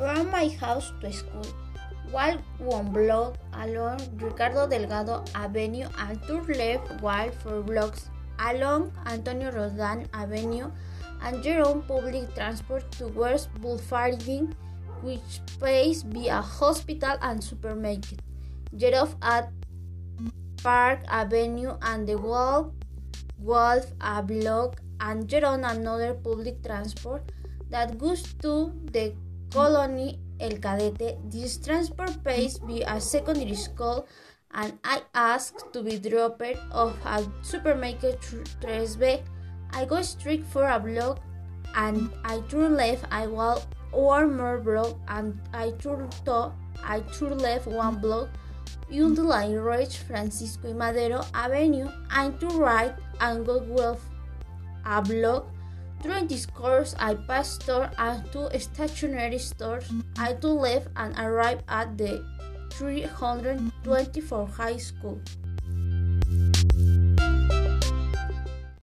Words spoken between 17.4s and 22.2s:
supermarket. Get off at Park Avenue and the